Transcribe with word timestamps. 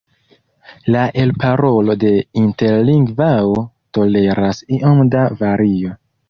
La 0.95 1.01
elparolo 1.23 1.95
de 2.03 2.13
interlingvao 2.43 3.53
toleras 3.99 4.63
iom 4.79 5.05
da 5.17 5.29
vario. 5.45 5.95